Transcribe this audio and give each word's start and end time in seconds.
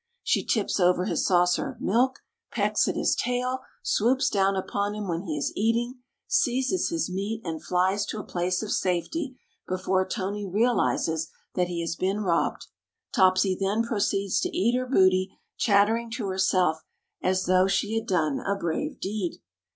She 0.23 0.43
tips 0.43 0.79
over 0.79 1.05
his 1.05 1.23
saucer 1.27 1.69
of 1.69 1.79
milk, 1.79 2.21
pecks 2.51 2.87
at 2.87 2.95
his 2.95 3.13
tail, 3.15 3.59
swoops 3.83 4.31
down 4.31 4.55
upon 4.55 4.95
him 4.95 5.07
when 5.07 5.21
he 5.21 5.37
is 5.37 5.53
eating, 5.55 5.99
seizes 6.25 6.89
his 6.89 7.07
meat 7.07 7.39
and 7.45 7.63
flies 7.63 8.07
to 8.07 8.17
a 8.17 8.23
place 8.23 8.63
of 8.63 8.71
safety 8.71 9.37
before 9.67 10.07
Tony 10.07 10.43
realizes 10.43 11.29
that 11.53 11.67
he 11.67 11.81
has 11.81 11.95
been 11.95 12.21
robbed. 12.21 12.65
Topsy 13.13 13.55
then 13.55 13.83
proceeds 13.83 14.39
to 14.39 14.49
eat 14.57 14.75
her 14.75 14.87
booty, 14.87 15.37
chattering 15.57 16.09
to 16.13 16.29
herself 16.29 16.81
as 17.21 17.45
though 17.45 17.67
she 17.67 17.93
had 17.93 18.07
done 18.07 18.39
a 18.39 18.55
brave 18.55 18.99
deed. 18.99 19.39